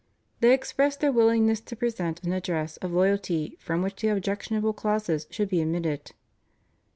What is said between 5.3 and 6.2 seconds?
be omitted.